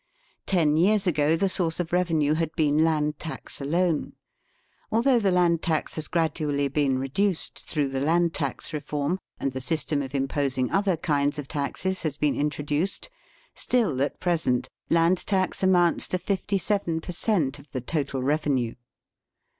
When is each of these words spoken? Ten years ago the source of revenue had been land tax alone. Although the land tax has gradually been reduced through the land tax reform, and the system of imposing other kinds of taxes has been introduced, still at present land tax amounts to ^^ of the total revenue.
Ten 0.47 0.77
years 0.77 1.05
ago 1.05 1.35
the 1.37 1.47
source 1.47 1.79
of 1.79 1.93
revenue 1.93 2.33
had 2.33 2.51
been 2.55 2.83
land 2.83 3.19
tax 3.19 3.61
alone. 3.61 4.13
Although 4.91 5.19
the 5.19 5.29
land 5.29 5.61
tax 5.61 5.93
has 5.93 6.07
gradually 6.07 6.67
been 6.69 6.97
reduced 6.97 7.69
through 7.69 7.89
the 7.89 7.99
land 8.01 8.33
tax 8.33 8.73
reform, 8.73 9.19
and 9.39 9.51
the 9.51 9.59
system 9.61 10.01
of 10.01 10.15
imposing 10.15 10.71
other 10.71 10.97
kinds 10.97 11.37
of 11.37 11.47
taxes 11.47 12.01
has 12.01 12.17
been 12.17 12.33
introduced, 12.35 13.11
still 13.53 14.01
at 14.01 14.19
present 14.19 14.69
land 14.89 15.23
tax 15.27 15.61
amounts 15.61 16.07
to 16.07 16.17
^^ 16.17 17.59
of 17.59 17.71
the 17.71 17.79
total 17.81 18.23
revenue. 18.23 18.73